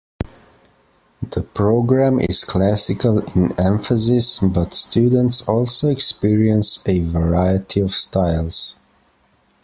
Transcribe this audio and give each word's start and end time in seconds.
The 1.21 1.43
program 1.43 2.17
is 2.19 2.43
classical 2.43 3.19
in 3.35 3.51
emphasis 3.59 4.39
but 4.39 4.73
students 4.73 5.47
also 5.47 5.89
experience 5.91 6.81
a 6.87 7.01
variety 7.01 7.81
of 7.81 7.91
styles. 7.93 8.77